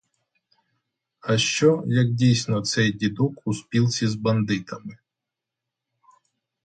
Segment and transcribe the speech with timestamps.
[1.19, 4.97] А що, як дійсно цей дідок у спілці з бандитами?